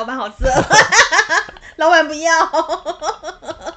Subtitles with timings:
[0.00, 0.50] 老板好色，
[1.76, 2.32] 老板不要。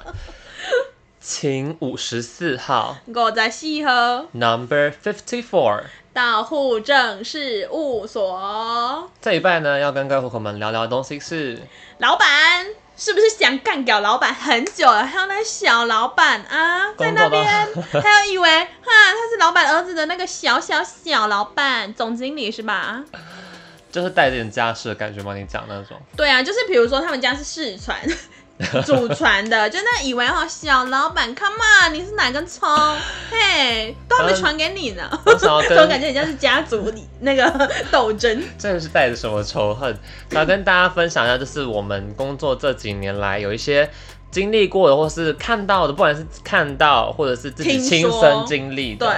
[1.20, 5.82] 请五十四号，我在西河，Number fifty four，
[6.14, 9.10] 到户政事务所。
[9.20, 11.60] 这一拜呢，要跟各位户口们聊聊的东西是，
[11.98, 12.26] 老板
[12.96, 15.04] 是不是想干掉老板很久了？
[15.06, 17.44] 还有那小老板啊，在那边，
[18.02, 23.04] 还有以为哈他是老板儿子的那个小小小老板，总经理是吧？
[23.94, 25.36] 就是带点家世的感觉吗？
[25.36, 25.96] 你讲那种？
[26.16, 27.96] 对啊，就是比如说他们家是世传、
[28.84, 32.68] 祖传的，就那以为哦，小老板，come on，你是哪根葱？
[33.30, 35.08] 嘿， 都还没传给你呢。
[35.24, 38.42] 我想要 跟，我感觉人家是家族里那个斗争。
[38.58, 39.96] 真的是带着什么仇恨？
[40.30, 43.88] 要跟大家分享一下，就是我们工作这几年来有一些
[44.32, 49.06] 经历过的，或是看到的，不管是看到或者是自己亲身经历的。
[49.06, 49.14] 对。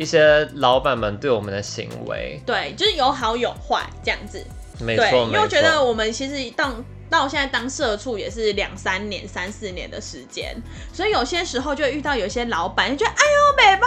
[0.00, 4.42] 一些老板们对我们的行为，对，就是有好有坏这样子，
[4.80, 10.56] 没错，因为我觉得我们其实当到现在当社畜也是两三年、三四年的时间，
[10.90, 13.86] 所以有些时候就遇到有些老板，就觉得哎呦美拜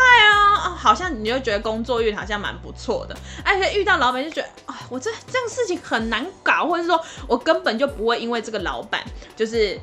[0.68, 9.04] 哦，好像你就觉得工作运好像蛮不错的，而且遇到老板就觉得啊，我这这样事情很难搞，或者是说我根本就不会因为这个老板
[9.36, 9.80] 就是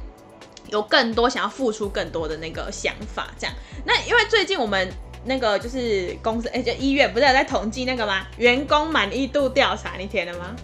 [0.68, 3.56] 有更多想要付出更多的那个想法，这样。
[3.84, 4.88] 那因为最近我们。
[5.24, 8.26] 那个就是公司，哎、欸，就医院不是有在统计那个吗？
[8.36, 10.56] 员工满意度调查，你填了吗？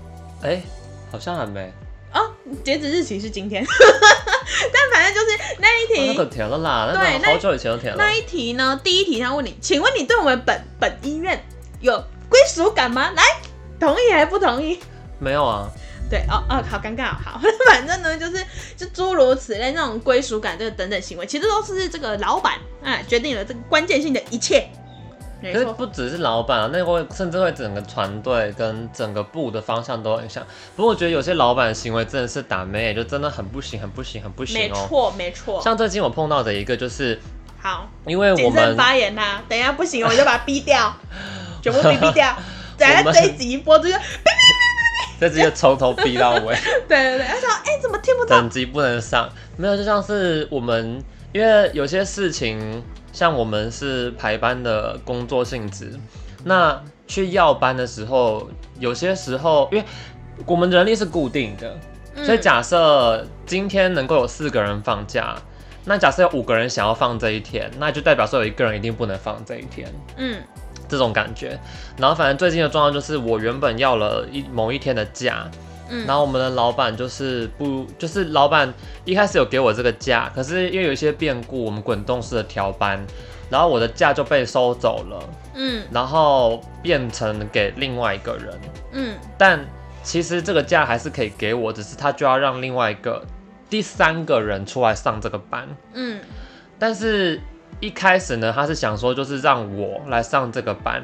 [0.42, 0.62] 哎、欸，
[1.10, 1.72] 好像还没。
[2.12, 2.30] 哦，
[2.64, 3.64] 截止日期是今天。
[3.68, 7.98] 但反正就是那一题，哦、那个填了啦，对，那好久以前都填了。
[7.98, 8.80] 那一题呢？
[8.82, 11.38] 第一题他问你，请问你对我们本本医院
[11.80, 11.92] 有
[12.30, 13.10] 归属感吗？
[13.14, 13.22] 来，
[13.78, 14.78] 同意还是不同意？
[15.18, 15.70] 没有啊。
[16.08, 18.44] 对哦哦，好尴尬，好， 反正呢就是
[18.76, 24.68] 就诸如此类那种归属感这个等等行为，其实都是这个老板啊决定了这个关键性的一切。
[25.42, 30.42] 可是不只是老板啊，那会甚至会整个团队跟整个部的方向都很像。
[30.74, 34.74] 不过我觉得有些老板的行为真的是打妹，就真的很不行，很不行，很不行哦。
[34.74, 35.60] 没错没错。
[35.60, 37.20] 像最近我碰到的一个就是，
[37.60, 40.92] 好，因为我们发言呐、啊，等一下不行，我就把他逼掉，
[41.62, 42.34] 全部逼逼掉，
[42.78, 43.90] 等下这一集一播就。
[45.18, 46.54] 这直接从头逼到尾。
[46.88, 48.36] 对对对，他想：“哎、欸，怎么听不到？
[48.36, 52.82] 等级不能上，没有，就像是我们，因为有些事情，
[53.12, 55.92] 像我们是排班的工作性质，
[56.44, 59.84] 那去要班的时候，有些时候，因为
[60.44, 61.76] 我们人力是固定的，
[62.24, 65.36] 所以假设今天能够有四个人放假，
[65.84, 69.92] 那假设有五个人想要放这一天，那就代表说有一个人一定不能放这一天。
[70.16, 70.40] 嗯。”
[70.88, 71.58] 这种感觉，
[71.98, 75.50] 然后反正最近的状况就是，我原本要了一某一天的假，
[75.88, 78.72] 嗯，然后我们的老板就是不，就是老板
[79.04, 83.04] 一开始有给我这个假，可是因为有一些变故，我们滚动式的调班，
[83.50, 88.60] 然后我的假就被收走了，嗯，然后变成给另外一个人，
[88.92, 89.64] 嗯，但
[90.02, 93.24] 其实这个假还是可以给我，只是他就要让另外一个
[93.68, 96.20] 第三个人出来上这个班，嗯，
[96.78, 97.40] 但是。
[97.80, 101.02] 一开始呢，他是想说就是让我来上这个班，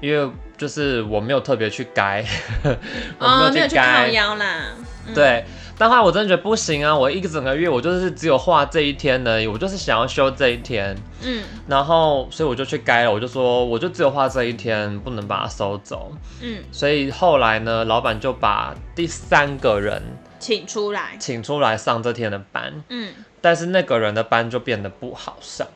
[0.00, 2.24] 因为就是我没有特别去改，
[3.18, 4.46] 我没有去改，哦、啦。
[5.04, 5.44] 嗯、对，
[5.76, 6.96] 但后来我真的觉得不行啊！
[6.96, 10.96] 我一个整个月我就是只有画这一天而已，我就是想要休这一天。
[11.22, 16.12] 嗯，然后所以我就去改了，我就说我就只有画这一天，不能把它收走。
[16.40, 20.00] 嗯，所以后来呢，老板就把第三个人
[20.38, 22.84] 请出来，请出来上这天的班。
[22.88, 25.66] 嗯，但是那个人的班就变得不好上。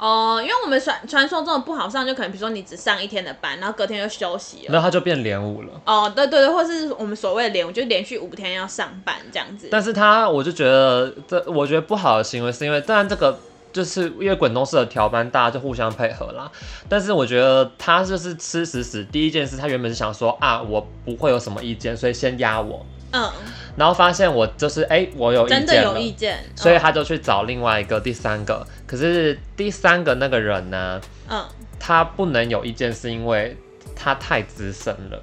[0.00, 5.68] 哦，因为我们传传说中的不好上，就可能比如说你只上一天的班，然后隔天就休息了，那他就变连五了。
[5.84, 9.68] 哦，对对对，或是我们所谓的连五，就连续五天要上班这样子。
[9.70, 13.38] 但是他，我就觉得这我觉得不好的行为，是因为当然这个
[13.72, 16.50] 就是因为滚动式的调班，大家就互相配合啦。
[16.88, 22.84] 但是我觉得他就是吃死死，第一件事他原本是想说啊，我不会有什么意见，所以先压我。
[23.12, 23.28] 嗯，
[23.76, 28.64] 然后发现我就是哎、欸，我有意见，真的有意见，所以他就去找另外一个第三个。
[28.86, 31.44] 可是第三个那个人呢，嗯，
[31.80, 33.56] 他不能有意见，是因为
[33.96, 35.20] 他太资深了。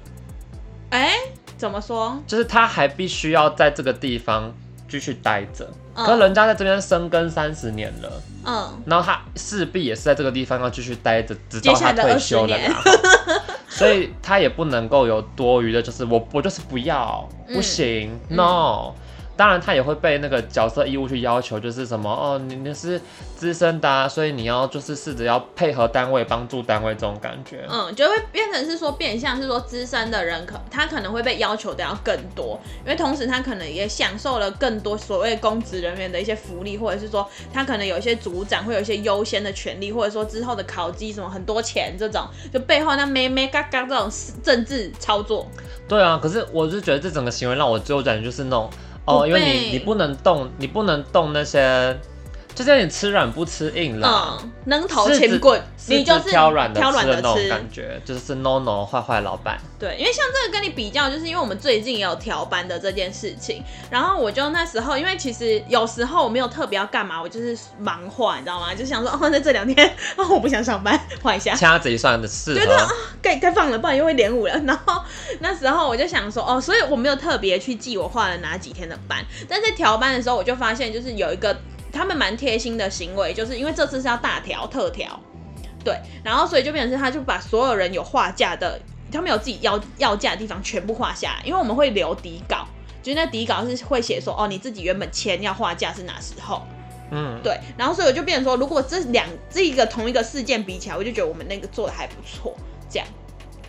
[0.90, 1.14] 哎，
[1.56, 2.22] 怎么说？
[2.26, 4.54] 就是他还必须要在这个地方
[4.88, 12.82] 继续待着，可是人家在这边生根三十年了，嗯，然后他势必也是在这个地方要继续待着，直到他退休了啦。
[13.68, 18.92] 所以他也不能够有多余的，就是我我就是不要，不行，嗯，no。
[19.38, 23.00] 当然他也会被那个角色义务去要求，就是什么哦，你你是
[23.36, 27.64] 资深的、啊，所以你要就是试着要配合单位，帮助单位这种感觉。
[27.70, 37.24] 嗯，就会变成是说变相是说资深的人可他可能会被要求的要更多，因为同时他可能也享受了更多所谓公职人员的一些福利，或者是说
[37.54, 44.10] 他可能有一些组长会有一些优先的权利，或者说之后的考绩什么很多钱这种，就背后那咩咩嘎嘎这种
[44.42, 45.46] 政治操作。
[45.86, 48.68] 对啊，可是我就觉得这整个行为让我最后感觉就是那种。
[49.08, 51.98] 哦，因为你你不能动，你不能动那些。
[52.64, 59.58] 就是你吃软不吃硬了，嗯，能头钱棍，你就是挑软的挑软的吃那种感觉，就是 no no 坏坏老板。
[59.78, 68.74] 对，因为像这个跟你比较，就是因为我们最近也有调班的这件事情，然后我就那时候，因为其实有时候我没有特别要干嘛，我就是忙坏，你知道吗？
[68.74, 72.88] 就想说哦，在这两天哦，我不想上班，换一下，掐指一算的事，对对啊，
[73.22, 74.54] 该该放了，不然又会连五了。
[74.66, 75.02] 然后
[75.40, 81.56] 那时候我就想说哦，所以我没有特别去记我画了哪几天的班，但在调班的时候，我就发现就是有一个。
[81.92, 85.18] 他们蛮贴心的行为，就是因为这次是要大调特调，
[85.84, 88.80] 对，然后所以就变成是他就把所有人有画架的，
[89.10, 92.66] 他们有自己要要价的地方全部画下来，因为我们会留底稿，
[93.02, 96.62] 就是那底稿是会写说哦，你自己原本签要画架是哪时候，
[97.10, 102.56] 嗯，对，然后所以我就变成说，如果这两这一个同一个事件比起来，我就觉得我们那个做的还不错，
[102.90, 103.06] 这样。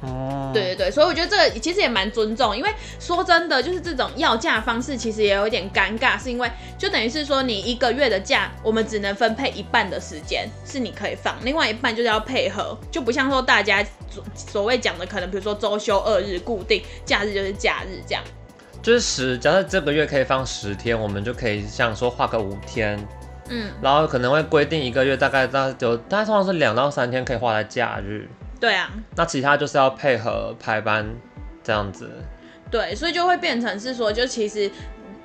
[0.01, 2.69] 哦，对对对，所以我觉得这个其实也蛮尊重，因为
[2.99, 18.23] 说真的，就是这种要价方式其实也有一点尴尬，是因为就等于是说你一个月的假，我们只能分配一半的时间是你可以放，另外一半就是要配合，就不像说大家所所谓讲的可能，比如说周休二日固定假日就是假日这样，
[18.81, 22.97] 就是十，假设这个月可以放十天，我们就可以像说画个五天，
[23.49, 28.29] 嗯，然后可能会规定一个月大概大概就大概通常是两到三天可以画在假日。
[28.59, 31.07] 对啊，那其他就是要配合排班
[31.63, 32.09] 这样子。
[32.69, 34.69] 对，所以就会变成是说，就其实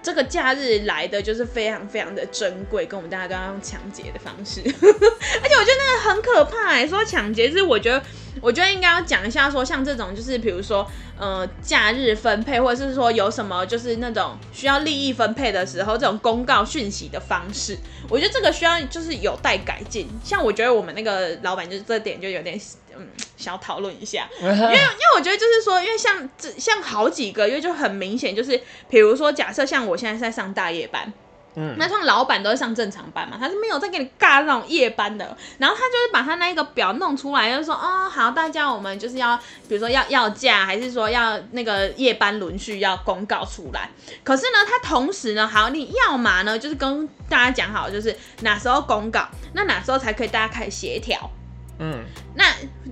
[0.02, 4.60] 这个假日来的就是非常非常的珍贵，跟我们大家都要用抢劫的方式。
[4.64, 8.02] 而且我觉得那个很可怕哎，说抢劫是我觉得，
[8.40, 10.86] 我觉得应该要讲一下，说像这种就是比如说
[11.19, 17.78] 呃假日分配，或者是说有什么就是那种需要利益分配的时候，这种公告讯息的方式，
[18.08, 20.08] 我觉得这个需要就是有待改进。
[20.22, 22.60] 像我觉得我们那个老板就是这点就有点。
[22.96, 24.78] 嗯，想要讨论一下，因为因为
[25.16, 28.56] 我觉得就是说，因为像这像好几个月就很明显，就是
[28.88, 31.12] 比如说假设像我现在在上大夜班，
[31.56, 39.37] 嗯，那像老板都是上正常班嘛，他是没有再给你尬那种夜班的，然后他就是把他那一个表弄出来，就是说哦好，大家我们就是要
[39.69, 43.89] 比如说要要假，还是说要那个夜班轮序要公告出来，
[44.23, 51.31] 可是呢，他同时呢，好，你要嘛呢，就是跟大家讲好，就是哪时候公告，那哪时候才可以大家开始协调。
[51.79, 52.05] 嗯，
[52.37, 52.44] 那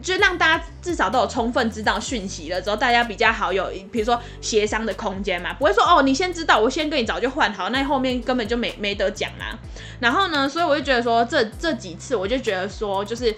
[0.02, 9.56] 就让大家至少都有充分知道讯息了之后，大家比较好有，比如说协商的空间嘛，不会说哦，你先知道，我先跟你早就换好，那后面根本就没没得讲啦。
[10.00, 13.34] 然后呢，所以我就觉得说，这这几次我就觉得说，就是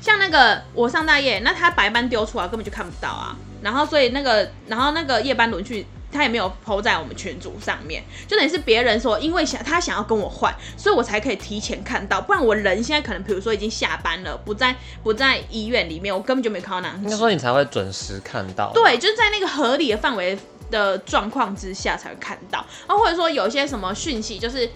[0.00, 3.36] 像那个我上大夜，那他白班丢出来根本就看不到啊。
[3.62, 5.86] 然后所以那个，然后那个夜班轮去。
[6.12, 16.94] 他也没有 po 在我们群组上面，就等于是别人说，因为想他想要跟我换，所以我才可以提前看到，不然我人现在可能，比如说已经下班了，不在不在医院里面，我根本就没看到那。
[17.02, 18.70] 应该说你才会准时看到。
[18.74, 20.38] 对，就是在那个合理的范围
[20.70, 24.68] 的状况之下才会看到，啊，或者说有一些什么讯息，就是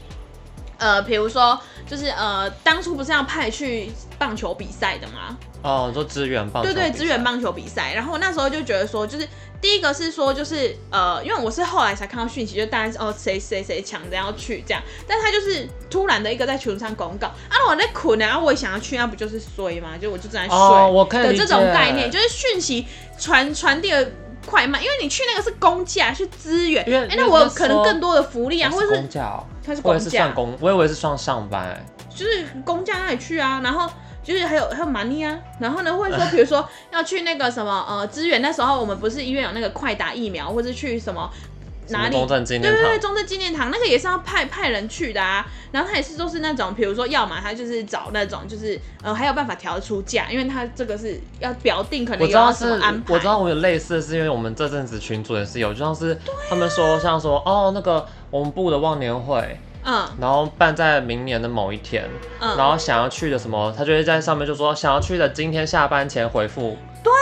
[0.79, 5.37] 呃，比如说就是呃，当初不是要派去棒球比赛的吗？
[5.63, 6.73] 哦，做支援棒球。
[6.73, 9.29] 对对，支援棒球比赛，然后我那时候就觉得说，就是。
[9.59, 19.97] 第一个是说，就是呃，因为我是后来才看到讯息，就大概是哦，谁谁谁抢着要去这样，但他就是突然的一个在群上公告啊，我在困啊，我也想要去，那不就是衰吗？
[20.01, 22.87] 就我就在睡的这种概念，就是讯息
[23.19, 24.13] 传传递的
[24.47, 33.91] 快慢，因为你去那个是公假，去支援，哎、欸，那我可能更多的福利啊，或者是公假，它是公假，我以为是算上班、欸，就是公价那里去啊，然后。
[34.27, 41.31] 就是还有还有 money 啊，然后呢，或者说 比如说要去那个什么呃支援，那时候我们不是医院有那个快打疫苗，或者去什么
[41.89, 42.13] 哪里？
[42.13, 42.73] 中正纪念堂。
[42.73, 45.47] 对对对，中正纪念堂那个也是要派派人去的啊。
[45.73, 53.15] 然后他也是都是那种，比如说要么他就是找那种，就是呃还有办法调出假，因为他这个是要表定，可能有什么安排。
[53.15, 59.59] 我知道我有类似的是因为我们这阵子群组也是有，就像是他们说像说哦那个我们部的忘年会。
[59.89, 66.77] 嗯，然后办在明年的某一天，嗯，然后想要去的什么，他就会在上面就说想要去的今天下班前回复。
[67.05, 67.13] 对，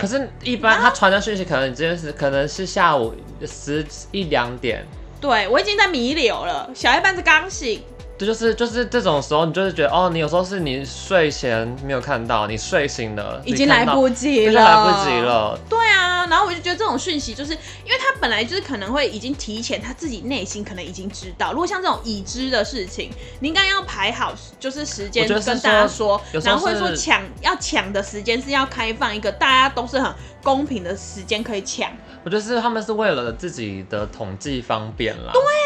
[0.00, 3.14] 可是，一般他传的讯息可能真的是可能是下午
[3.46, 4.84] 十一两点。
[5.20, 7.82] 对，我已经在弥留了，小夜班是刚醒。
[8.18, 15.58] 对，就是就是这种时候，你就是觉得哦，你有时候是你睡前没有看到，你睡醒了已经来不及了，来不及了。
[15.68, 21.52] 对啊，然后我就觉得这种讯息，就是因为他本来就是可能会已经提前，他自己内心可能已经知道。
[21.52, 31.90] 如果像这种已知的事情，你应该要排好，就是时间跟大家说，说然后会说抢要抢的时间是要开放一个大家都是很公平的时间可以抢。
[32.24, 35.30] 我觉得是他们是为了自己的统计方便啦。
[35.32, 35.65] 对，那个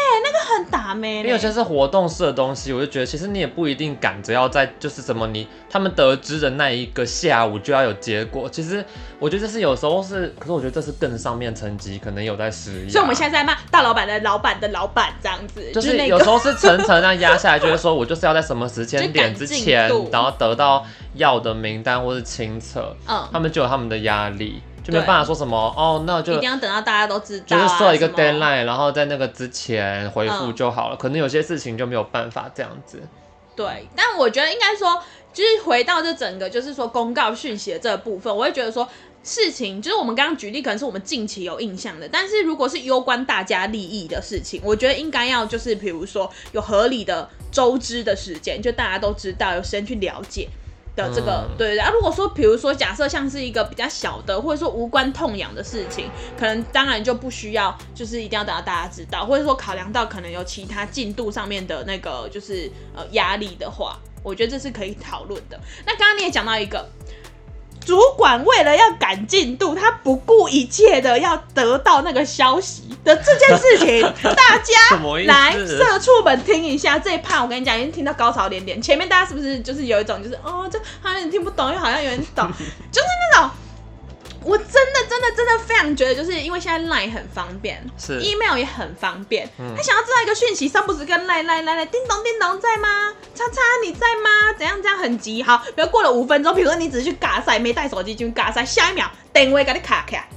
[0.61, 1.17] 很打咩。
[1.17, 8.49] 因为有些是活动式的东西，我就觉得其实你也不一定赶着要在就是什么你他们得知的那一个下午就要有结果。
[8.49, 8.83] 其实
[9.19, 12.89] 我觉得这是有时候是，可是我觉得这是更上面层级可能有在施压。
[12.91, 24.61] 所以我们现在在骂大老板的老板的老板这样子，就是有时候是层层这样压下来，就是说我就是要在什么时间点之前， 然后得到要的名单或是清册，嗯，他们就有他们的压力。
[24.83, 30.95] 就没办法说什么哦，那就一定要等到大家都知道，就是设一个 deadline，然后在那个之前回复就好了。
[30.95, 33.01] 嗯、可能有些事情就没有办法这样子。
[33.55, 35.01] 对，但我觉得应该说，
[35.33, 38.87] 就是回到这整个就是说公告讯息的这个部分，我会觉得说
[39.23, 50.47] 事情，就是我们刚刚举例，可能是我们近期有印象的，但是如果是攸关大家利益的事情，我觉得应该要就是比如说有合理的周知的时间，就大家都知道，有时间去了解。
[50.95, 65.59] 的这个、嗯、对对啊，如果说比如说假设像是一个比较小的，或者说无关痛痒的事情，可能当然就不需要，就是一定要等到大家知道，或者说考量到可能有其他进度上面的那个就是呃压力的话，我觉得这是可以讨论的。
[65.85, 66.87] 那刚刚你也讲到一个。
[67.85, 74.01] 主管为了要赶进度，他不顾一切的要得到那个消息的这件事情，
[74.35, 74.97] 大家
[75.27, 78.81] 来社畜们听一下这一趴，我跟你讲，已经听到高潮连连。
[78.81, 82.47] 前面大家是不是就是有一种就是哦，这好像你听不懂，又好像有人懂，
[82.91, 83.49] 就是那种。
[84.43, 89.47] 我真的真的真的非常觉得，就是因为现在 Line 很方便，是 email 也很方便。
[89.59, 93.13] 嗯、他想要知道一个讯息，三不时跟 Line Line Line 叮咚叮咚在吗？
[93.35, 94.53] 叉叉你在吗？
[94.57, 95.43] 怎样这样很急？
[95.43, 100.27] 好，比如过了五分钟，比如说你只是去嘎赛，没带手机进去尬赛，下一秒定位给你卡卡。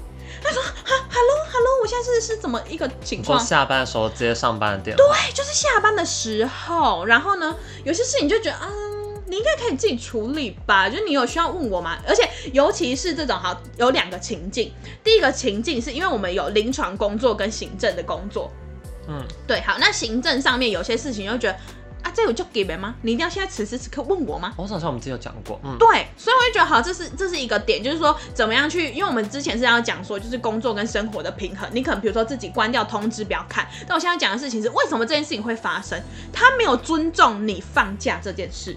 [0.42, 3.40] 他说哈，Hello Hello，我现在是是怎么一个情况？
[3.40, 5.02] 下班的时候接上班的电话。
[5.02, 7.06] 对，就是下班的时候。
[7.06, 8.68] 然后呢，有些事情就觉得啊。
[8.70, 8.94] 嗯
[9.35, 11.99] 你应该可以自己处理吧，就是你有需要问我吗？
[12.07, 12.23] 而且
[12.53, 14.71] 尤其是这种哈有两个情境，
[15.03, 18.49] 第一个情境是因为我们有临床工作跟行政的工作，
[19.09, 21.59] 嗯，对，好，那行政上面有些事情就觉得
[22.05, 22.95] 啊，这有就给别吗？
[23.03, 24.55] 你一定要现在此时此刻问我吗？
[24.57, 36.00] 我好像我们之前有讲过，嗯，对，所以我就觉得好，这是这是一个点，就是说怎么样去，因为我们之前是要讲说就是工作跟生活的平衡，你可能比如说自己关掉通知不要看，但我现在讲的事情是为什么这件事情会发生？
[36.33, 38.76] 他没有尊重你放假这件事。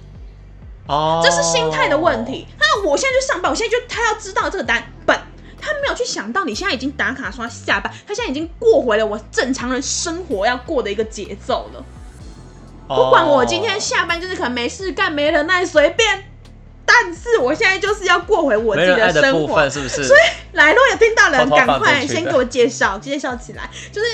[0.88, 2.48] 哦，这是心态的问题。
[2.60, 5.18] 那我现在就上班，我现在就他要知道这个单本，
[5.60, 11.84] 他没有去想到你现在已经打卡说下班，他现在已经过回了我正常人生活要过的一个节奏了。
[12.88, 16.24] 不管我今天下班就是可能没事干，没人爱随便，
[16.86, 20.06] 但是我现在就是要过回我自己的生活，是不是？
[20.06, 20.20] 所以
[20.54, 24.08] 来，如果有听到人，赶快先给我介绍，介绍起来，就是。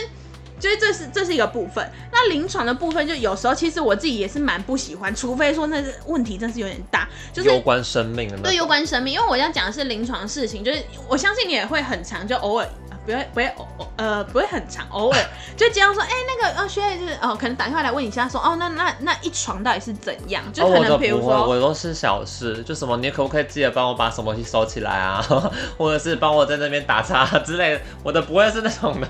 [0.63, 8.37] 所以这是这是一个部分，那临床的部分就有时候其实我自己也是蛮不喜欢，除非说那是问题真是有点大，就是攸关生命的。
[8.37, 12.65] 对，攸关生命，因为我要讲的是临床事情，就是我相信你也会很长，就偶尔。
[13.05, 13.67] 不会不会偶
[13.97, 15.19] 呃不会很长，偶尔
[15.57, 20.41] 就经常说，哎、欸、那个呃学姐就是哦可能打电话来问一下说哦那那那一床到底是怎样？
[20.53, 25.21] 就可能比如说、哦、我，我都是小事，就什么你可不可以记得帮我把什么东西收起来啊，
[25.77, 29.07] 或者是帮我在那边打叉之类的，我的不会是那种的。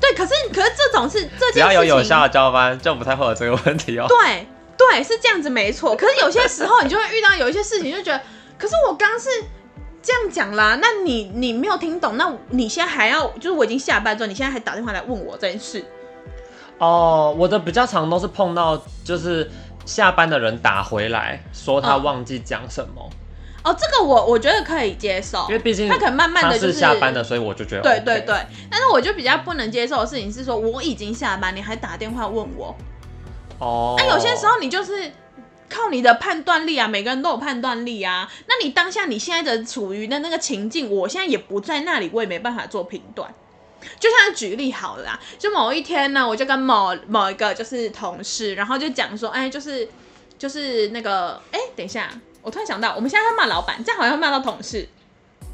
[0.00, 4.06] 对，可是可是这种是只要有有效的交班，就不太会有这个问题哦。
[4.10, 4.46] 对
[4.78, 8.22] 对是这样子没错，可是有些时候你就会遇到有一些事情就觉得，
[8.58, 9.28] 可是我刚是。
[10.06, 15.84] 这样讲啦，那你你没有听懂，那你现在还要就是我已经下班之后，你现在还打电话来问我这件事？
[16.78, 19.50] 哦，我的比较常都是碰到就是
[19.84, 23.10] 下班的人打回来说他忘记讲什么。
[23.64, 28.36] 哦，这个我我觉得可以接受，因为毕竟他可能慢慢的就是下班的，所以我就觉得、OK、对对对。
[28.70, 32.72] 但是我就比较不能接受的事情是说我已经下班，你还打电话问我。
[33.58, 35.10] 哦，那、啊、有些时候你就是。
[35.68, 38.30] 靠你的判断力啊，每个人都有判断力啊。
[38.46, 43.32] 那你当下你现在的处于的那个情境，我现在也不在那里，我也没办法做评断。
[44.00, 49.88] 就像举例好了啦，就某一天呢，我就跟某某一个就是同事，然后就讲说，哎，就是
[50.38, 52.10] 就是那个，哎，等一下，
[52.42, 54.88] 我突然想到，我们现在在骂老板，这样好像骂到同事。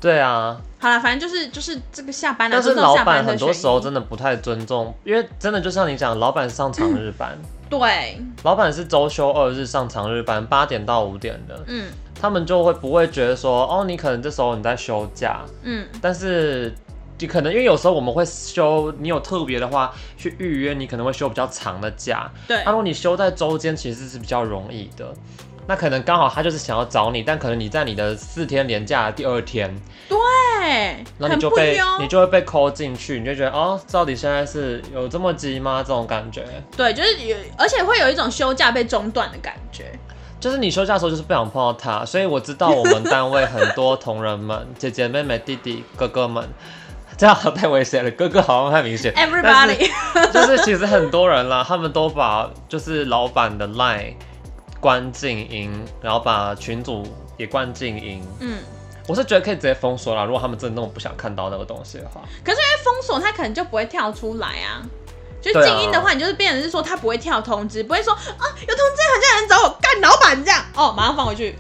[0.02, 0.61] 对啊。
[0.78, 7.30] 好了，反正就是就是这个下班了，但是老板很多时候真的不太尊重，因为真的就像你讲，老板上长日班。
[7.40, 11.59] 嗯对，老板是周休二日上长日班，八点到五点的。
[11.66, 11.90] 嗯，
[12.21, 15.40] 他们就会不会觉得说，哦，你可能这时候你在休假。
[15.62, 16.75] 嗯，但是
[17.18, 22.30] 你可能因为有时候我们会休，你有特别的话去预约，你可能会休比较长的假。
[22.47, 25.11] 对，那如果你休在周间，其实是比较容易的。
[25.66, 29.73] 那可能刚好他就是想要找你，但可能你在你的四天连假的第二天，
[30.09, 30.19] 对，
[31.19, 35.83] 然后你就被你就会被 call 进去，你就觉得哦，到底现在是有这么急吗？
[35.87, 36.45] 这种感觉。
[36.76, 39.92] 对，就是有，而且会有一种休假被中断的感觉。
[40.40, 46.45] 就是你休假的时候就是不想碰到他，所以我知道我们单位很多同仁们、姐姐、妹妹、弟弟、哥哥们，
[47.16, 48.11] 这样太危险了。
[48.11, 49.88] 哥哥好像太明显，Everybody，
[50.35, 54.14] 就是其实很多人啦，他们都把就是老板的 line。
[54.83, 58.21] 关静音，然后把群主也关静音。
[58.41, 58.59] 嗯，
[59.07, 60.25] 我是觉得可以直接封锁啦。
[60.25, 64.83] 如果他们真的那么不想看到那个东西的话，可是因为封锁，他可能就不会跳出来啊。
[65.41, 71.57] 就静音的话，你就是变成是说他不会跳通知，不会说啊有通知，好像有人找我干老板这样哦，马上放回去。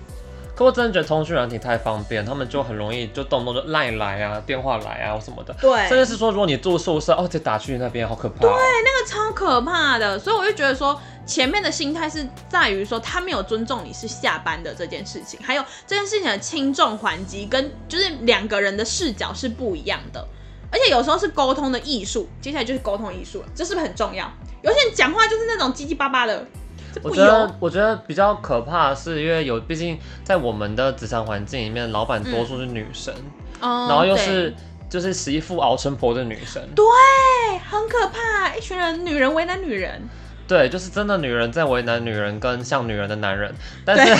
[0.56, 5.54] 可我真的觉得通讯软体太方便，他们就很容易就动不动就赖来啊，电话来啊什么的。
[5.60, 8.40] 对，甚至是说如果你住宿舍哦，再打去那边好可怕。
[8.40, 11.00] 对，那个超可怕的，所以我就觉得说。
[11.24, 20.26] 前面的心态是在于说他没有尊重你是下班的这件事情，还有这件事情的轻重缓急跟就是两个人的视角是不一样的，
[20.70, 24.30] 而且有时候是沟通的艺术，接下来就是沟通艺术了，这是不是很重要？
[24.62, 26.44] 有些人讲话就是那种叽叽巴巴的，
[27.02, 33.14] 我觉得我觉得比较可怕的是，因为有毕竟在我们的职场环境里面，老板多数是女生，
[33.60, 34.52] 嗯、然后又是
[34.90, 36.84] 就是媳妇熬成婆的女生，对，
[37.70, 40.02] 很可怕，一群人女人为难女人。
[40.48, 44.14] 对，就是真的女人在为难女人，跟像女人的男人，但是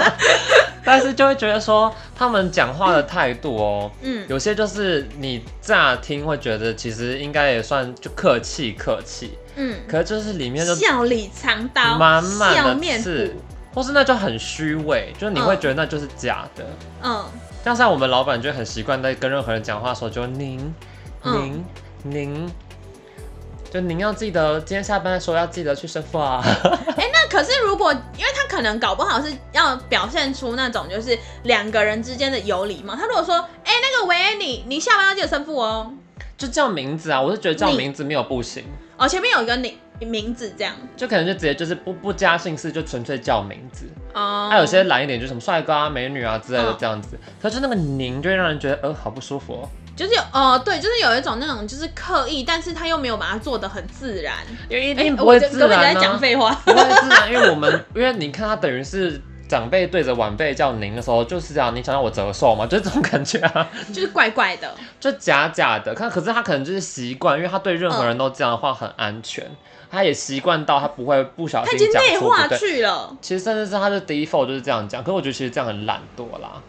[0.84, 13.34] 但是就会觉得说他们讲话的态度哦，嗯，有些就是你乍听会觉得其实应该也算就客气客气，嗯，可是就是里面就笑里藏刀，满满的刺，
[13.74, 16.64] 或是那就很虚伪，就是你会觉得那就是假的，
[17.02, 17.24] 嗯，
[17.64, 20.72] 像像我们老板就很习惯在跟任何人讲话的时候就您
[21.24, 21.64] 您
[22.04, 22.50] 您。
[23.70, 26.42] 就您要记得，今天下班的时候要记得去生父啊。
[26.96, 32.96] 哎、欸，那可是如果，因为他可能搞不好是要表现出那种就是两个人之间的有礼貌。
[32.96, 33.34] 他如果说，
[33.64, 35.92] 哎、欸，那个喂，你你下班要记得生父哦，
[36.38, 37.20] 就叫名字啊。
[37.20, 38.64] 我是觉得叫名字没有不行。
[38.96, 43.84] 哦，前面有一个你名字这样，就可能就直接就是不不加姓氏，就纯粹叫名字。
[44.14, 44.48] 哦。
[44.50, 47.16] 还、啊、有些懒一点，就什么帅哥啊、美女啊之类的这样子。
[47.16, 49.68] 哦、可是那个您就会让人觉得，呃，好不舒服哦。
[49.98, 54.36] 就是有哦、呃，对，就是有一种那种就是刻意，但是他又没有把它做的很自然，
[54.68, 55.82] 因为一定不会自然、啊。
[55.82, 62.64] 欸、我在讲废话，不会自然，因为我们因为你看他等于是长辈对着晚辈叫您的时候，就是这样，你想让我折寿吗？
[62.66, 65.92] 就是这种感觉啊， 就是怪怪的，就假假的。
[65.92, 69.56] 看，可是他可能就是习惯，因为他对任何人都这样的话很安全，嗯、
[69.90, 73.16] 他也习惯到他不会不小心讲错，他已经内化去了。
[73.20, 76.62] 其实甚至是他的 default 就是这样讲，可是我觉得其实这样很懒惰啦。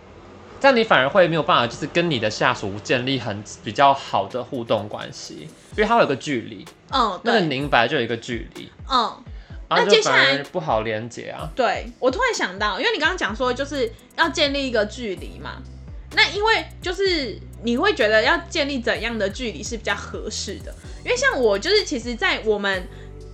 [0.59, 6.65] 这样你反而会没有办法，就是跟你的下属建立很比较好的互动关系，因为它会有个距离。
[6.91, 8.69] 嗯，那个明白就有一个距离。
[8.89, 9.23] 嗯，
[9.69, 11.49] 那接下来不好连接啊。
[11.55, 15.61] 对，我突然想到，因为你刚刚讲说就是要建立一个距离嘛，
[16.15, 20.73] 那因为就是你会觉得要建立怎样的距离是比较合适的？
[21.05, 22.85] 因为像我就是其实，在我们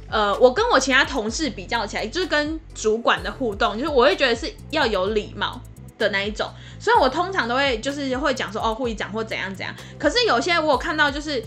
[0.10, 5.60] 呃，我跟我其他同事比较起来，就是跟主管的互动，就是我会觉得是要有礼貌。
[5.98, 9.74] 的那一种，所以我通常都会就是会讲说哦，护理长或怎样怎样。
[9.98, 11.44] 可是有些我有看到就是，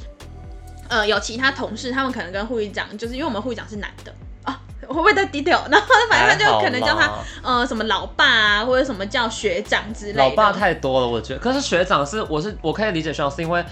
[0.89, 5.63] 呃，有其他同事他们可能跟护理长，就是因为我们护理长是男的啊，会不会太 detail？
[5.71, 10.19] 然后反正他就可能叫他呃什么老爸啊，或者什么叫学长之类的。
[10.19, 11.39] 老爸太多了，我觉得。
[11.39, 13.65] 可是学长是我是我可以理解学长是因为。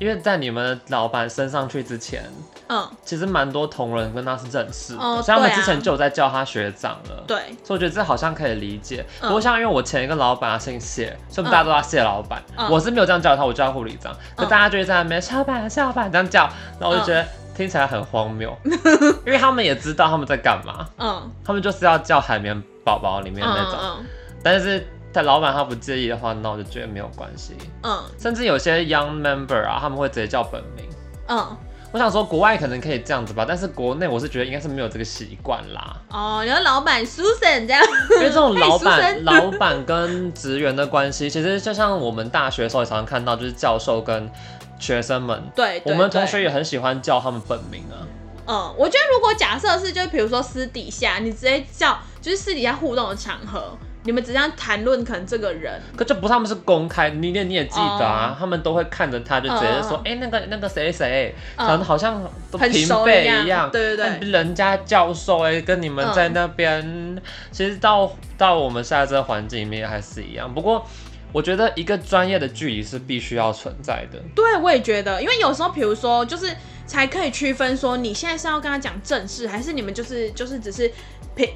[0.00, 2.24] 因为在你们老板升上去之前，
[2.68, 7.22] 嗯，其实蛮多同仁跟他是认识的，哦、所以他们之前就有在叫他学长了。
[7.26, 9.04] 对，所以我觉得这好像可以理解。
[9.20, 12.42] 嗯、不过像因为我前一个老板啊姓谢，所以大家都叫谢老板。
[12.56, 14.10] 嗯、我是没有这样叫他，我叫护理长。
[14.38, 16.48] 就、嗯、大家就会在那边谢老板，谢老板这样叫，
[16.80, 17.22] 那我就觉得
[17.54, 18.72] 听起来很荒谬，嗯、
[19.26, 20.88] 因为他们也知道他们在干嘛。
[20.96, 24.06] 嗯，他们就是要叫海绵宝宝里面那种，嗯嗯、
[24.42, 24.82] 但是。
[25.12, 27.54] 但老板他不介意的话，那我就觉得没有关系。
[27.82, 30.84] 嗯，甚至有些 young member 啊，他们会直接叫本名。
[31.26, 31.56] 嗯，
[31.92, 35.96] 我想说国外可能可以这样子吧，但是国内我是觉得应该是没有这个习惯啦。
[36.10, 37.82] 哦，你说老板 Susan 这样，
[38.16, 44.30] 因为这种 老板、老板跟职员的关系，其实就像我们大学的时候也常常看到，就是教授跟
[44.78, 48.06] 学生们，对，我们同学也很喜欢叫他们本名啊。
[48.46, 53.76] 嗯，我觉得如果假设是，就比如说私底下你直接叫，就是私底下互动的场合。
[54.02, 58.38] 你们只这样谈论，可能这个人，可就不，他们是公开，你你你也记得啊，oh.
[58.38, 60.04] 他们都会看着他，就直接说，哎、oh.
[60.06, 66.80] 欸，那个那个谁谁，可能好像都平辈一样，对对对，人家教授哎、欸，跟你们在那边
[67.14, 67.24] ，oh.
[67.50, 70.52] 其实到到我们现在这个环境里面还是一样。
[70.52, 70.86] 不过
[71.32, 74.18] 我觉得一个专业的距离是必须要存在的。
[74.34, 76.48] 对，我也觉得，因为有时候，比如说，就是
[76.86, 80.90] 才可以区分说，你现在是要跟他讲正事，还是你们就是就是只是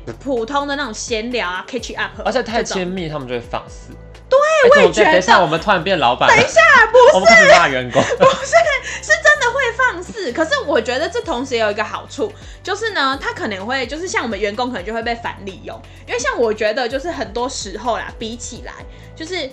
[0.07, 2.11] 普普通的那种闲聊啊，catch up。
[2.25, 3.93] 而且太亲密，他们就会放肆。
[4.29, 4.39] 对，
[4.71, 5.11] 我也觉得。
[5.11, 6.29] 等一下，我们突然变老板。
[6.29, 8.03] 等一下，不是， 我们开始骂员工。
[8.19, 8.57] 不是，
[9.03, 10.33] 是真的会放肆。
[10.33, 18.73] 可是我觉得这同时也有一个好处，就是呢，他可能会就是像我们员工可能就会被反利用，因为像我觉得就是很多时候啦，比起来
[19.15, 19.51] 就是。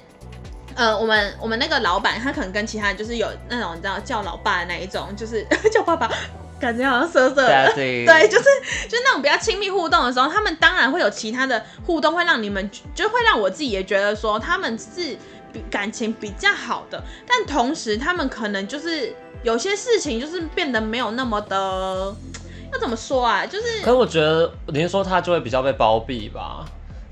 [0.73, 6.09] 呃，我们我们那个老板，他可能跟其他人就是有那种你知道叫老爸的那一种，就是 叫爸爸，
[6.61, 8.43] 感觉好像色色的，对，就是
[8.87, 15.17] 就是那种比较亲密互动的时候，他们当然会有其他的互动，会让你们就会让我自己也觉得说他们是
[15.51, 22.15] 比感情比较好的，但同时他们可能就是有些事情就是变得没有那么的，
[22.71, 23.45] 要怎么说啊？
[23.45, 26.63] 就是，可是我觉得您说他就会比较被包庇吧。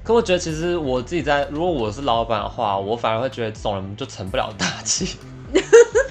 [0.01, 5.17] 可我觉得，其实我自己在，如果我是老板的话，我反而会觉得这种人就成不了大器，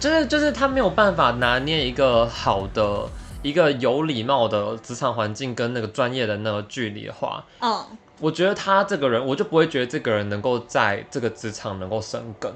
[0.00, 3.08] 就是就是他没有办法拿捏一个好的、
[3.42, 7.84] 一个有礼貌的职场环境跟那个专业的那个距离的话，嗯，oh.
[8.20, 12.50] 我觉得他这个人，我就不会觉得这个人能够在这个职场能够生根。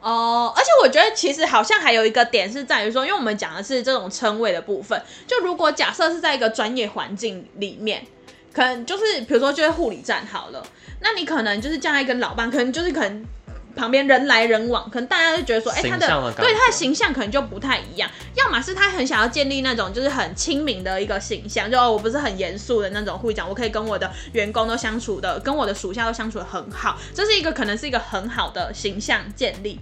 [0.00, 8.04] 哦，oh, 而且我觉得其实好像还有一个点是在于说，因为我们讲的是这种称谓的部分，就如果假设是在一个专业环境里面。
[8.52, 10.60] 可能就是，比如说，就是护理站好了，
[11.02, 13.24] 那你可能就是叫他一个老板，可能就是可能
[13.74, 18.10] 旁边人来人往，可能大家就觉得说，哎、欸，他的，的对他的形象可能就不太一样。
[18.34, 29.78] 要么是他很想要建立那种就是很亲民的一个形象，就哦我不是很严肃的那种护理长，我可以跟我的员工都相处的，跟我的属下都相处的很好，这是一个可能是一个很好的形象建立。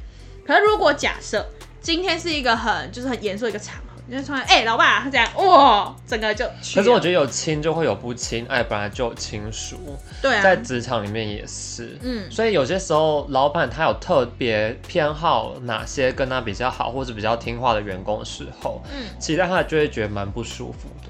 [0.47, 1.47] 可是如果假设
[1.81, 3.81] 今天是一个很就是很严肃的一个场。
[4.11, 6.47] 你就突然哎，老爸他这样哇，整个就。
[6.75, 9.77] 可是我觉得有亲就会有不亲，哎，本来就有亲属。
[10.23, 10.43] 对啊。
[10.43, 21.09] 在职场里面也是，嗯，所以有些时候老板他有特别偏好哪些跟他比较好，或者比较听话的员工的时候，嗯，其实他就会觉得蛮不舒服的。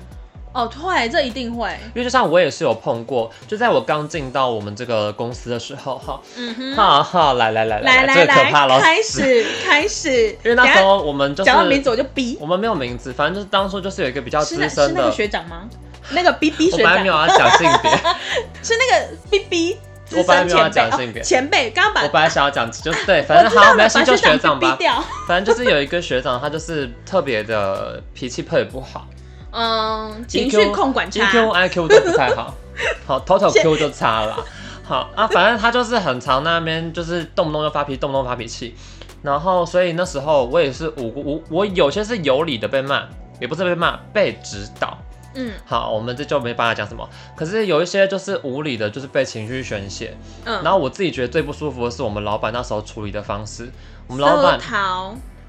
[0.53, 1.69] 哦，对，这一定会。
[1.95, 10.29] 因为就像我也是有碰过，就在我刚进到我们这个公司的时候，哈，嗯哼，哈哈，来来来来来，最可怕了，开始开始。
[10.43, 15.69] 因为那时候我们就是讲到名字我就逼，我们没有名字，反正就是当初就是有一个比较资深的，是那个学长吗？
[16.11, 17.91] 那个 B B 学长，我本来没有要讲性别，
[18.65, 19.79] 是那个 B B，
[20.13, 24.79] 我本来没有要讲性别，前辈刚刚把，我本来想要讲，就对， 反正好，没关系，就学长吧，
[25.27, 29.07] 反正就是有一个学长，他就是特别的脾气特别不好。
[29.51, 32.55] 嗯，情绪控管差，EQ、IQ 都不太好，
[33.07, 34.45] 好，Total Q 就差了，
[34.85, 38.75] 好啊，反正他就是很常那边就是动不动就发脾气，动不动发脾气，
[39.23, 43.05] 然后所以那时候我也是无无我有些是有理的被骂，
[43.41, 44.99] 也不是被骂，被指导，
[45.35, 53.71] 嗯，好，我们这就没办法讲什么，可是有一些就是无理的，就是被情绪宣泄，嗯，然后我自己觉得最不舒服的是我们老板那时候处理的方式，
[54.07, 54.61] 我们老板。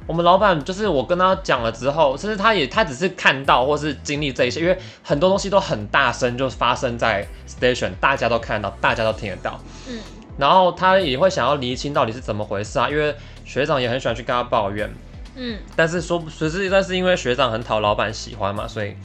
[0.10, 9.60] 我们老板就是我跟他讲了之后，甚至他也他只是看到或是经历这一些，因为很多东西都很大声，就发生在 station，大家都看得到，大家都听得到。
[9.88, 10.00] 嗯，
[10.40, 14.92] 然后他也会想要厘清到底是怎么回事啊，因为学长也很喜欢去跟他抱怨。
[15.36, 18.96] 嗯，但是说实际但是因为学长很讨老板喜欢嘛，所以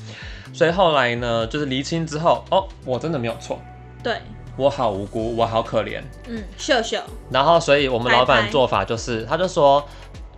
[0.54, 3.60] 所以后来呢，就是厘清之后，哦，我真的没有错，
[4.02, 4.16] 对，
[4.56, 6.00] 我好无辜，我好可怜。
[6.26, 6.98] 嗯，秀秀。
[7.28, 9.86] 然后所以我们老板做法就是，拍拍他就说。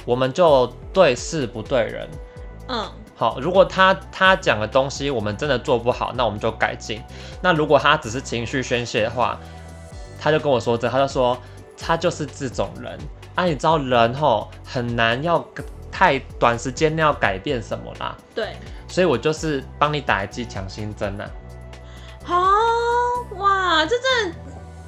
[0.07, 2.09] 我们就对事不对人，
[2.69, 7.03] 嗯，好，如果他他讲的东西我们真的做不好，那我们就改进。
[7.43, 9.39] 那如果他只是情绪宣泄的话，
[10.19, 11.37] 他就跟我说这，他就说
[11.77, 12.99] 他就是这种人
[13.35, 15.45] 啊，你知道人吼很难要
[15.91, 18.55] 太短时间内要改变什么啦，对，
[18.87, 21.25] 所以我就是帮你打一剂强心针呐。
[22.23, 22.37] 好
[23.37, 24.46] 哇，这真的。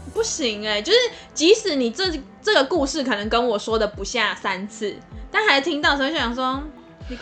[0.08, 0.98] 不行哎、欸，就是
[1.34, 2.04] 即使你这
[2.42, 4.96] 这个故事可能跟我说的不下三次，
[5.30, 6.62] 但还听到的时候就想说，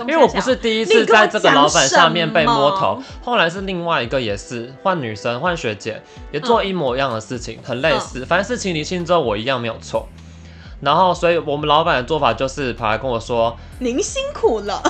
[0.00, 10.08] 因为我不是第一次在这个老板下面被摸头，后来是另外一个也是换女生换学姐，也做一模一样的事情，嗯、很类似，反正事情理清之后我一样没有错，
[10.80, 14.82] 然后所以我们老板的做法就是跑来跟我说，您辛苦了，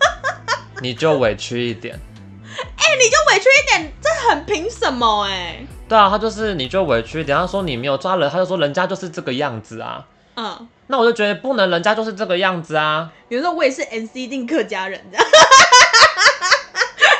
[0.80, 1.98] 你就委屈一点，
[2.76, 5.66] 哎、欸，你就委屈一点，这很凭什么哎、欸？
[5.88, 10.04] 对啊，他就是你就委屈，等下说你没有抓人，他就说人家就是这个样子啊。
[10.36, 13.10] 嗯，那我就觉得不能，人家就是这个样子啊。
[13.28, 15.18] 比如说我也是 NC 定客家人的，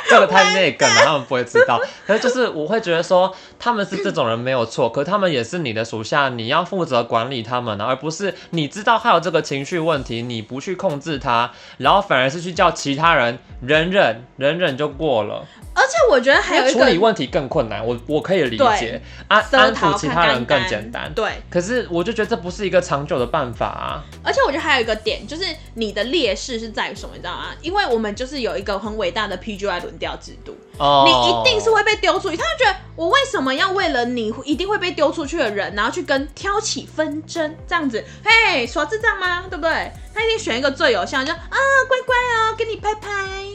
[0.09, 1.79] 这个太内梗了，他们不会知道。
[2.05, 15.45] 可是就是我会觉得说他们是这种人没有错， 可他们也是你的属下，你要负责管理他们，而不是你知道他有这个情绪问题，你不去控制他，然后反而是去叫其他人忍忍忍忍就过了。
[15.75, 21.31] 而且我觉得还有一个处理问题更困难，我我可以理解，安安抚其他人更简单，对。
[21.49, 24.03] 可是我就觉得这不是一个长久的办法啊。
[24.21, 25.43] 而且我觉得还有一个点，就是
[25.75, 27.45] 你的劣势是在于什么，你知道吗？
[27.61, 32.37] 因为我们就是有一个很伟大的 PGI 轮调制度，哦，你一定是会被丢出去。
[32.37, 38.03] 他就觉得我为什么要为了你一定会被丢出去的人，然后去跟挑起纷争这样子？
[38.23, 39.43] 嘿，耍智障吗？
[39.49, 39.91] 对不对？
[40.15, 41.57] 他一定选一个最有效，就啊
[41.87, 43.09] 乖乖哦，给你拍拍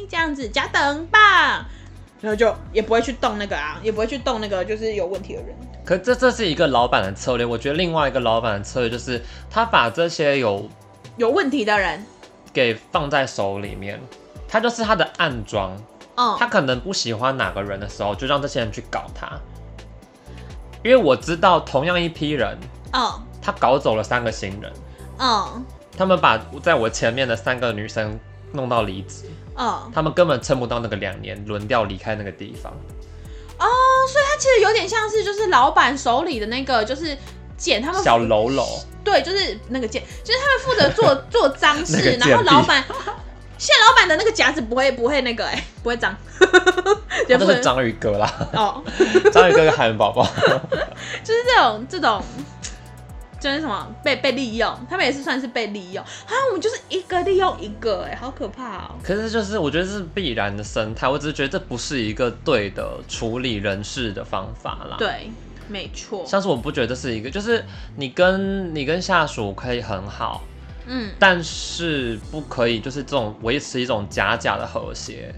[0.09, 1.67] 这样子，加等吧。
[2.21, 5.55] 然后就也不会去动那个啊，也不会去动那个就是有问题的人。
[5.85, 10.67] 可这这是一个老板的策略，我觉得另外一个老板的策略就是他把这些有
[11.19, 12.03] 有问题的人
[12.55, 14.01] 给放在手里面，
[14.49, 15.77] 他就是他的暗桩。
[16.17, 19.29] 嗯，他可能不喜欢哪个人的时候，就让这些人去搞他。
[20.83, 22.59] 因为我知道同样一批人，
[22.93, 24.73] 嗯，他搞走了三个新人，
[25.19, 25.65] 嗯，
[25.97, 28.19] 他们把在我前面的三个女生
[28.53, 29.25] 弄到离职。
[29.57, 32.73] 嗯，他们根本撑不到那个两年轮调离开那个地方。
[33.57, 33.67] 哦，
[34.13, 37.17] 所以他其实有点像是就是老板手里的那个就是
[37.57, 38.67] 捡他们小喽喽。
[39.05, 42.85] 对，就是那个捡，就是他们负责做 做脏事，然后老板
[43.65, 46.15] 现在老板的那个夹子不会不会那个哎、欸、不会脏。
[47.27, 48.31] 这是章鱼哥啦。
[48.53, 48.85] 哦，
[49.33, 50.23] 章鱼哥跟海绵宝宝，
[51.25, 52.23] 就是这种这种。
[53.41, 56.33] 就是什么被被利用，他们也是算是被利用啊！
[56.49, 58.95] 我们就是一个利用一个，哎，好可怕哦。
[59.03, 64.97] 可是就是我觉得是必然的生态，我只是觉得这不是一个对的处理人事的方法啦。
[64.99, 65.31] 对，
[65.69, 66.25] 没错。
[66.27, 67.63] 像是我不觉得是一个，就是
[67.97, 70.43] 你跟你跟下属可以很好，
[70.87, 75.35] 嗯，但是不可以就是这种维持一种假假的和谐。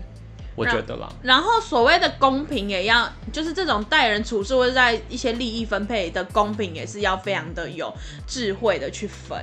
[0.54, 7.92] 我觉得啦，然后所谓的公平也要，就是这种待人处事或者在一些利益分配的公平，也是要非常的有
[8.26, 9.38] 智慧的去分。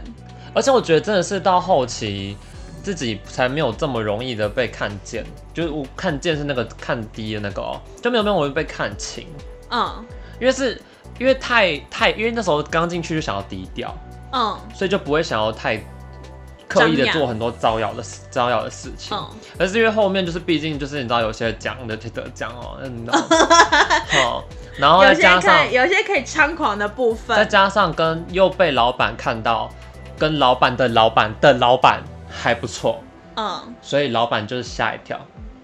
[0.55, 2.35] 而且我觉得真的是到后期
[2.81, 9.27] 自己才没有这么容易的被看见，就是我看见是那个看低的那个哦，就没有没有我被看清，
[9.69, 10.03] 嗯，
[10.41, 10.81] 因为是
[11.19, 13.95] 因为太太因为那时候刚进去就想要低调，
[14.31, 15.79] 嗯，所以就不会想要太。
[16.67, 24.43] 刻意的做很多招摇的事，招摇的事情，嗯，而是因为后面就是毕竟就是你知道有些奖的得奖哦，嗯，好，
[24.77, 29.69] 然后再加上有些可以猖狂的部分，再加上跟又被老板看到，
[30.17, 33.03] 跟老板的老板的老板还不错，
[33.35, 35.19] 嗯，所以老板就是吓一跳，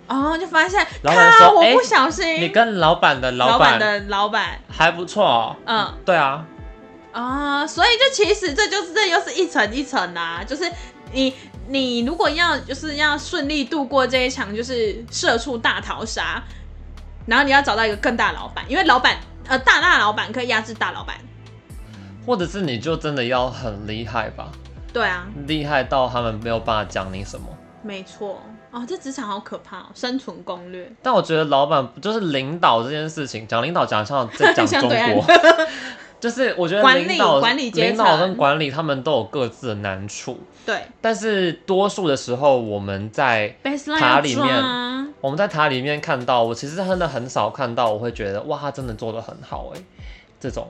[0.07, 4.59] 哦，就发现老板说，我不小心，欸，你跟老板的老板的老板。
[4.69, 6.45] 还不错哦，嗯，对啊。
[7.19, 10.63] 啊，所以就其实这就是这又是一层一层啊，就是
[11.11, 11.33] 你
[11.67, 16.41] 你如果要就是要顺利度过这一场就是社畜大逃杀，
[17.25, 21.17] 然后你要找到一个更大老板，因为老板呃大大老板可以压制大老板，
[22.25, 24.49] 或者是你就真的要很厉害吧？
[24.93, 27.47] 对啊，厉害到他们没有办法讲你什么。
[27.83, 30.89] 没错哦，这职场好可怕哦，生存攻略。
[31.03, 35.25] 但我觉得老板就是领导这件事情，讲领导讲像在讲 中国。
[36.19, 40.39] 就是我觉得领导、管理、领导跟管理他们都有各自的难处。
[40.65, 40.81] 对。
[40.99, 43.55] 但是多数的时候，我们在
[43.99, 44.63] 塔里面，
[45.21, 49.81] 我们在塔里面看到，我其实真的很少看到，我会觉得哇，他真的做的很好哎，
[50.39, 50.67] 这种。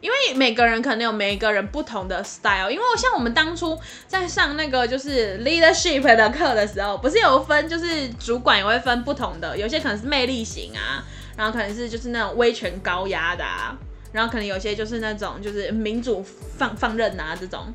[0.00, 11.04] 因为每个人可能有每一个人不同的 style，因为像我们当初在上那个就是 leadership 的课的时候，不是有分就是主管也会分不同的，有些可能是魅力型啊，
[11.36, 13.76] 然后可能是就是那种威权高压的啊。
[14.12, 16.24] 然后可能有些就是那种就是民主
[16.56, 17.72] 放放任啊这种，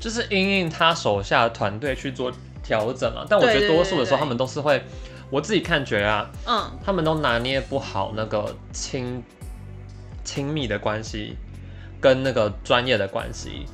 [0.00, 3.24] 就是因应他手下的团队去做调整啊。
[3.28, 4.84] 但我觉得多数的时候他们都是会，
[5.30, 9.22] 我自己看觉啊，嗯，他们都拿捏不好那个亲
[10.24, 11.36] 亲密的关系
[12.00, 13.66] 跟那个专业的关系。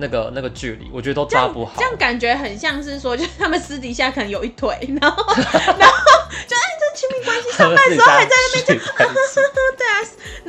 [0.00, 1.80] 那个那个距离，我觉得都抓不好这。
[1.80, 5.72] 这样感觉很像是说，就是他们私底下可能有一腿，然后 然后
[6.46, 9.10] 就哎，这亲密关系上班时候还在那边讲，对啊，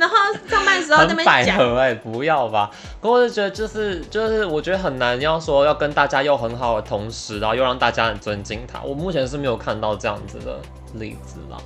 [0.00, 0.16] 然后
[0.48, 1.76] 上班时候在那边讲。
[1.76, 2.70] 哎，不要吧。
[3.00, 8.80] 不过我就觉得就是就是，我觉得很难要说要跟大家又很好的同时，然后又让大家很尊敬他。
[8.80, 10.58] 我目前是没有看到这样子的
[10.94, 11.58] 例子了。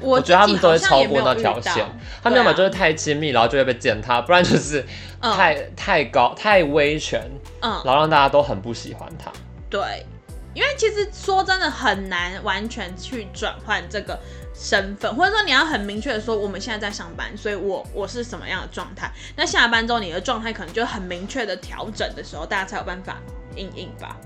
[0.00, 1.86] 我觉得他们都会超过那条线，
[2.22, 4.84] 他们要么就是太亲密，然后就会被践踏，不然就是
[5.20, 7.22] 太、嗯、太高太威权，
[7.60, 9.30] 嗯，然后让大家都很不喜欢他。
[9.70, 10.04] 对，
[10.52, 14.18] 因为其实说真的很难完全去转换这个
[14.54, 19.10] 身份，或者说你要很明确的说我们现在在上班，所以我我是什么样的状态。
[19.36, 23.16] 那下班之后你的状态可能就很明确的调整的时候，大家才有办法
[23.56, 24.16] 应应吧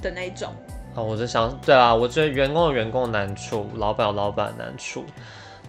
[0.00, 0.54] 的那种。
[0.94, 5.04] 啊，我就想，对啊，我觉得员工有员工的难处，老板有老板的难处，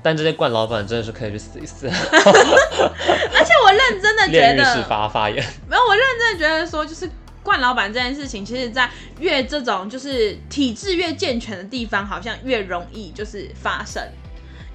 [0.01, 1.87] 但这些惯老板真的是可以去死一死。
[1.87, 7.09] 而且我认真的觉得，是发发言，没有，我认真的觉得说，就是
[7.43, 14.01] 惯老板这件事情，其实在越这种就是体制越健全的地方，好像越容易就是发生。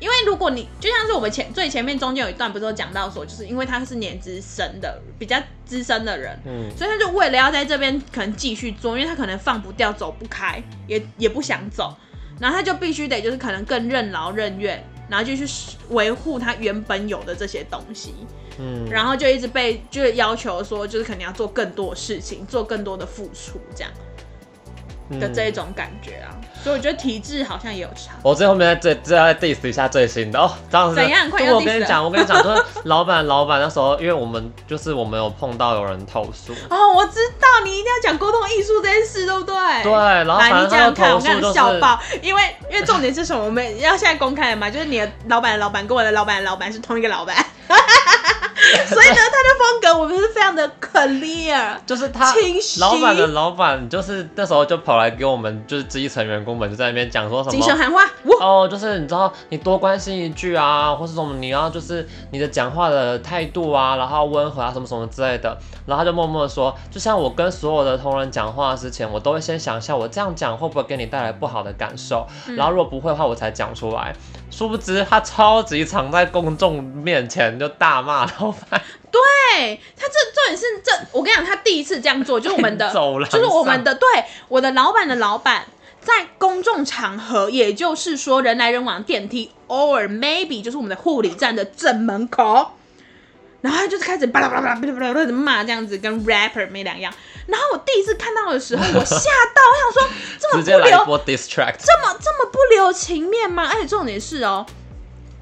[0.01, 11.97] 因为如果你就像是我们前最前面中间有一段不是有讲到说，就是因为他是年资深的比较资深的人，嗯，所以他就为了要在这边可能继续做，因为他可能放不掉、走不开，也也不想走，
[12.39, 15.45] 然后他就必须得就是可能更任劳任怨，然后就去
[15.89, 18.15] 维护他原本有的这些东西，
[18.59, 23.93] 嗯，然后就一直被就是要求说，就是肯定要做更多的事情，做更多的付出这样。
[25.19, 28.13] 的这一种感觉啊，嗯、所以我觉得体质好像也有差。
[28.23, 30.97] 我最后面再最最要 diss 一下最新的哦，这样子。
[30.97, 31.31] 怎样？
[31.31, 36.53] 快我跟你讲，我跟你讲，就是老板老板那时候，因为我们就是我们有碰到有人投诉。
[36.69, 39.55] 哦，我知道你一定要讲沟通艺术这件事，对不对？
[39.83, 43.43] 对，然后来你讲看，我跟你笑爆，因为因为重点是什么？
[43.43, 47.35] 我们要现在公开的嘛，就是你的老板的老板跟我的老板的老板是同一个老板。
[48.89, 52.35] 所以呢，他的风格我们是非常的 clear， 就是他
[52.81, 58.03] 老板的老板，就是那时候就跑来给我们就是基层员工们就在那边讲说什么精神喊话
[58.41, 74.15] 哦，就是你知道你多关心一句啊，或是什么你要就是你的讲话的态度啊，然后温和啊什么什么之类的，然后他就默默的说，就像我跟所有的同仁讲话之前，我都会先想一下我这样讲会不会给你带来不好的感受，嗯、然后如果不会的话，我才讲出来。
[74.51, 78.81] 殊不知他超级常在公众面前就大骂老板。
[79.11, 82.89] 对，他这重点是这，我跟你讲，他第一次这样做就是我们的，
[83.31, 84.07] 就是我们的，对，
[84.49, 85.65] 我的老板的老板
[86.01, 92.73] 在公众场合，也就是说人来人往电梯偶尔 maybe 就是我们的护理站的正门口，
[93.61, 97.13] 然后他就是开始巴拉巴拉巴拉巴拉巴拉的骂这样子，跟 rapper 没两样。
[97.49, 100.09] 然后我第一次看到的时候，我吓到， 我想说
[100.39, 100.99] 这么不留，
[101.85, 103.69] 这么这么不留情面吗？
[103.73, 104.65] 而且重点是哦，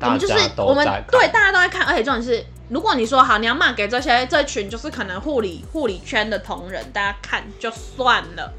[0.01, 2.47] 我们就是我们对大家都在看，而且重点是。
[2.69, 8.53] 如果你说好，你要骂给这些这群就是可能护理护理圈的同仁，大家看就算了。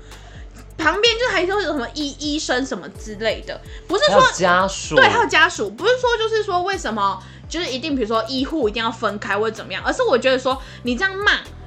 [0.78, 11.34] 旁边就还说有什么医医生什么之类的，不是说家属对，还有家属，不是说就是说为什么就是一定比如说医护一定要分开或者怎么样，而是我觉得说你这样骂，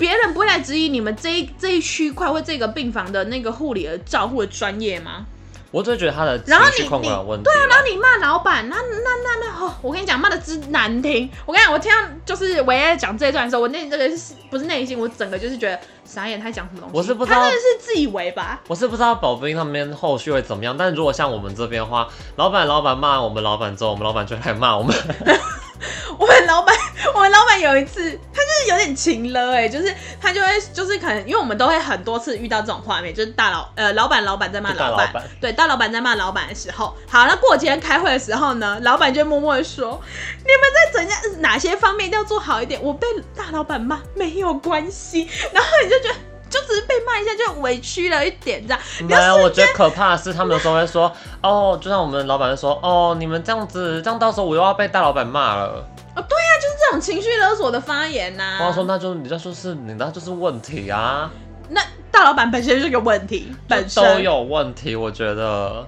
[0.00, 5.26] 别人不会来质疑你们这一这一区块或这个病房的那个护理的照护的专业吗？
[5.70, 7.44] 我只是觉得他的情绪控管有问题。
[7.44, 11.30] 对啊，然后你骂老板，那那那那哦，我跟你讲，骂的之难听。
[11.46, 16.96] 我跟你讲，我听到就是唯一讲这一段的时候，我内这个是不是内心，我整个就是觉得傻眼，他讲什么东西？
[16.96, 18.60] 我是不知道，他真的是自以为吧？
[18.66, 20.74] 我是不知道保兵那边后续会怎么样。
[20.76, 24.96] 但是如果像我们这边的话，老板老板骂我们老板之后，我们老板就来骂我们。
[26.18, 26.76] 我们老板，
[27.14, 40.00] 我们老板有一次，他就是有点情了哎，就是他就会，就是可能，因为我们都会很多次遇到这种画面，就是大老呃老板老板在骂老板，对，大老板在骂老板的时候，好，那过几天开会的时候呢，老板就默默的说，
[40.38, 46.14] 你们在怎样哪些方面一定要做好一点，我被大老板骂没有关系，然后你就觉得。
[46.50, 48.80] 就只是被骂一下，就委屈了一点，这样。
[49.08, 51.10] 没有，我觉得可怕的是，他们有时候会说，
[51.42, 55.86] 哦，就像我们老板就说，哦，你们这样子，这样到时候我又要被大老板骂了。
[56.16, 58.66] 哦，对呀、啊，就是这种情绪勒索的发言呐、啊。
[58.66, 61.30] 我说，那就你在说是你那就是问题啊。
[61.68, 65.86] 那大老板本身就是个问题，本身都有问题，我觉得。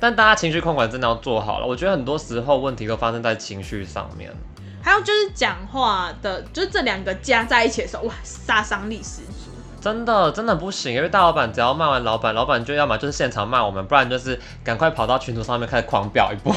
[0.00, 4.32] 但大家情绪控管真的要做好了，我觉得很多时候问题都发生在情绪上面。
[4.80, 9.47] 还有就是讲话的，就是这两个加在一起的时候，哇，杀伤力十足。
[9.80, 16.54] 真的真的不行，因为大老板只要骂完老板，老板就要么就是现场骂我们，不然就是赶快跑到群组上面开始狂飙一波。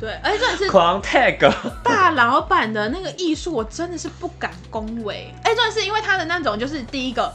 [0.00, 1.52] 对，而且这是 狂 tag
[1.84, 5.32] 大老板的那个艺术，我真的是不敢恭维。
[5.44, 7.32] 哎，这是因为他的那种，就是第一个，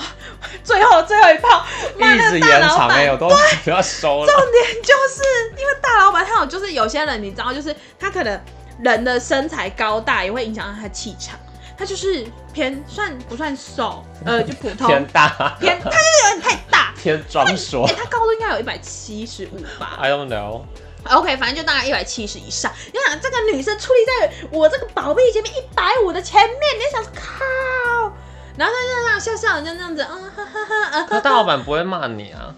[0.64, 1.64] 最后最后一炮，
[1.98, 3.28] 一直延长哎，我都
[3.64, 4.26] 不要收了。
[4.26, 5.22] 重点就是
[5.60, 8.40] 因为大老板他有，就是有些人你知道，就是他可能
[8.80, 11.38] 人的身材高大也会影响到他的气场。
[11.76, 14.04] 他就是偏算不算瘦？
[14.24, 14.86] 呃，就普通。
[14.86, 15.56] 偏大。
[15.60, 16.94] 偏，他就是有点太大。
[16.96, 17.84] 偏装硕。
[17.86, 20.62] 哎、欸，他高度应该有一百七十五吧？I don't know。
[21.04, 22.72] OK，反正就大概一百七十以上。
[22.92, 28.12] 你想这个女生矗立在我这个宝贝前面一百五的前面，你想靠？
[28.56, 31.06] 然后他就这样笑笑，就那样子，嗯哈哈哈。
[31.10, 32.54] 那、啊、大老板不会骂你啊？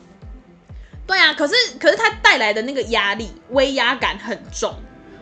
[1.06, 4.74] 对啊，可是可是他带来的那个压力、威压感很重。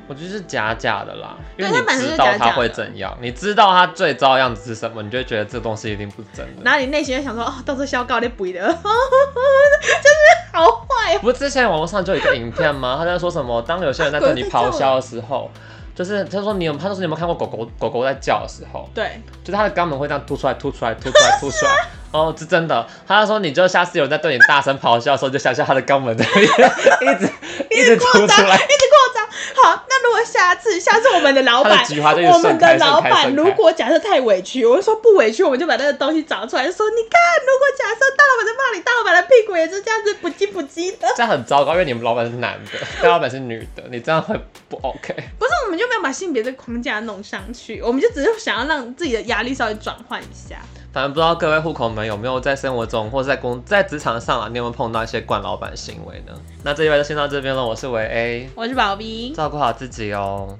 [0.08, 6.62] 我觉得是假假的啦，因为你知道他会怎样，你知道他最糟的样子是什么，你就会觉得这东西一定不是真的。
[6.64, 11.18] 然后你内心就想说，哦，到时候消告你补的， 就是好坏。
[11.18, 12.96] 不是之前网络上就有一个影片吗？
[12.98, 13.60] 他在说什么？
[13.62, 15.50] 当有些人在对你咆哮的时候，
[15.94, 18.88] 就是他说你有，他说你有没有看过狗狗狗狗在叫的时候？
[18.94, 21.72] 对，就是他的肛门会这样凸出来，凸出来，凸出来，凸出来。
[22.16, 22.86] 哦，是真的。
[23.06, 27.28] 他说你就下次有人在对你大声咆哮的时候，就想象他的肛门在 一直
[27.70, 29.26] 一直凸出来，一直扩张。
[29.62, 29.96] 好，那。
[30.06, 31.84] 如果下次下次我们的老板，
[32.32, 45.12] 我们的老板如果假设太委屈，我就说不委屈，我们就把那个东西找出来，说你看，如果假设大老板在骂你，大老板的屁股也是这样子不羁不羁的，这样很糟糕，因为你们老板是男的，大老板是女的，你这样会不 OK？
[45.38, 50.56] 不是，我们就没有把性别的框架弄上去，我们就只是想要让自己的压力稍微转换一下。
[50.96, 56.32] 反正不知道各位户口们有没有在生活中或是在工在职场上啊，你有没有碰到一些惯老板行为呢？
[56.62, 60.56] 那这一位就先到这边了，我是维 A，我是宝 B，照顾好自己哦。